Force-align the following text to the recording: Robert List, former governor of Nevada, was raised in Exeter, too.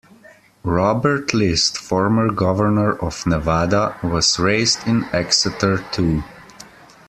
Robert 0.63 1.31
List, 1.31 1.77
former 1.77 2.31
governor 2.31 2.93
of 3.03 3.27
Nevada, 3.27 3.99
was 4.01 4.39
raised 4.39 4.87
in 4.87 5.05
Exeter, 5.13 5.85
too. 5.91 6.23